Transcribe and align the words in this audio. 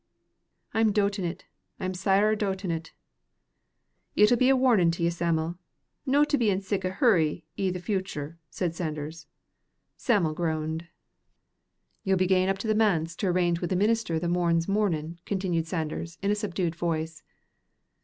"I'm 0.73 0.91
dootin't; 0.91 1.45
I'm 1.79 1.93
sair 1.93 2.35
dootin't." 2.35 2.91
"It'll 4.15 4.35
be 4.35 4.49
a 4.49 4.55
warnin' 4.55 4.89
to 4.93 5.03
ye, 5.03 5.11
Sam'l, 5.11 5.59
no 6.07 6.23
to 6.23 6.39
be 6.39 6.49
in 6.49 6.59
sic 6.59 6.83
a 6.83 6.89
hurry 6.89 7.45
i' 7.59 7.69
the 7.69 7.79
futur," 7.79 8.39
said 8.49 8.73
Sanders. 8.73 9.27
Sam'l 9.97 10.33
groaned. 10.33 10.87
"Ye'll 12.03 12.17
be 12.17 12.25
gaein 12.25 12.47
up 12.49 12.57
to 12.57 12.67
the 12.67 12.73
manse 12.73 13.15
to 13.17 13.27
arrange 13.27 13.61
wi' 13.61 13.67
the 13.67 13.75
minister 13.75 14.17
the 14.17 14.27
morn's 14.27 14.67
mornin'," 14.67 15.19
continued 15.23 15.67
Sanders, 15.67 16.17
in 16.23 16.31
a 16.31 16.35
subdued 16.35 16.73
voice. 16.75 17.21